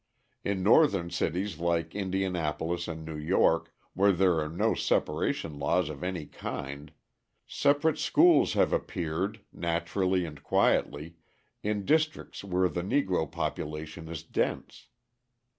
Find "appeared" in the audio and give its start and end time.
8.73-9.41